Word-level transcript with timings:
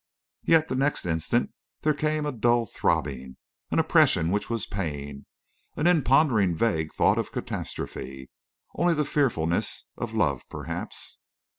Yet 0.41 0.67
the 0.67 0.73
next 0.75 1.05
instant 1.05 1.51
there 1.81 1.93
came 1.93 2.25
a 2.25 2.31
dull 2.31 2.65
throbbing—an 2.65 3.77
oppression 3.77 4.31
which 4.31 4.49
was 4.49 4.65
pain—an 4.65 5.85
impondering 5.85 6.55
vague 6.55 6.91
thought 6.91 7.19
of 7.19 7.31
catastrophe. 7.31 8.31
Only 8.73 8.95
the 8.95 9.05
fearfulness 9.05 9.85
of 9.97 10.15
love 10.15 10.43
perhaps! 10.49 11.19